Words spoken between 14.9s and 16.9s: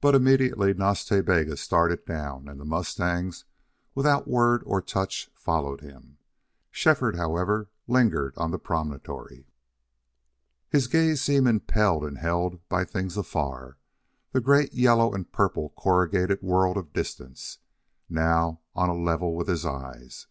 and purple corrugated world